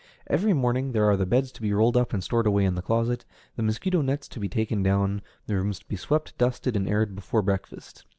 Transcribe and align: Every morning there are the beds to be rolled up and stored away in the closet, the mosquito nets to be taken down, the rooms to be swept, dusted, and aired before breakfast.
Every 0.25 0.53
morning 0.53 0.93
there 0.93 1.05
are 1.05 1.15
the 1.15 1.27
beds 1.27 1.51
to 1.51 1.61
be 1.61 1.71
rolled 1.73 1.95
up 1.95 2.11
and 2.11 2.23
stored 2.23 2.47
away 2.47 2.65
in 2.65 2.73
the 2.73 2.81
closet, 2.81 3.23
the 3.55 3.61
mosquito 3.61 4.01
nets 4.01 4.27
to 4.29 4.39
be 4.39 4.49
taken 4.49 4.81
down, 4.81 5.21
the 5.45 5.53
rooms 5.53 5.77
to 5.77 5.85
be 5.85 5.95
swept, 5.95 6.35
dusted, 6.39 6.75
and 6.75 6.89
aired 6.89 7.13
before 7.13 7.43
breakfast. 7.43 8.05